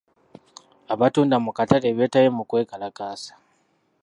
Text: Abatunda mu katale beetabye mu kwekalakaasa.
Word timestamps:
Abatunda 0.93 1.35
mu 1.45 1.51
katale 1.57 1.87
beetabye 1.97 2.29
mu 2.37 2.43
kwekalakaasa. 2.49 3.33